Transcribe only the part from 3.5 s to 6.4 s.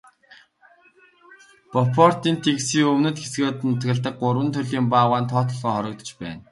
нутагладаг гурван төрлийн баавгайн тоо толгой хорогдож байна.